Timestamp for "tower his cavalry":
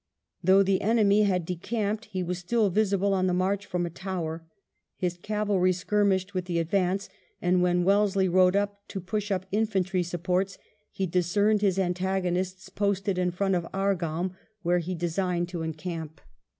3.91-5.71